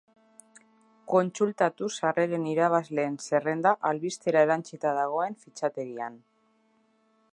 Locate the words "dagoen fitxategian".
5.01-6.19